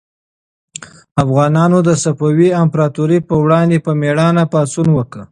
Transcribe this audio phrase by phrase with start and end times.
[1.23, 5.19] افغانانو د صفوي امپراطورۍ پر وړاندې په مېړانه پاڅون وکړ.